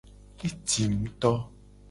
Etim 0.47 0.91
ngto. 1.03 1.31